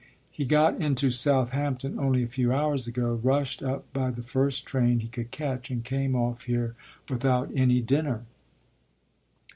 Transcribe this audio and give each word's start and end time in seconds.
He 0.31 0.45
got 0.45 0.81
into 0.81 1.11
Southampton 1.11 1.99
only 1.99 2.23
a 2.23 2.27
few 2.27 2.51
hours 2.51 2.87
ago, 2.87 3.19
rushed 3.21 3.61
up 3.61 3.85
by 3.93 4.09
the 4.09 4.23
first 4.23 4.65
train 4.65 4.99
he 5.01 5.07
could 5.07 5.29
catch 5.29 5.69
and 5.69 5.85
came 5.85 6.15
off 6.15 6.45
here 6.45 6.73
without 7.07 7.51
any 7.53 7.81
dinner." 7.81 8.23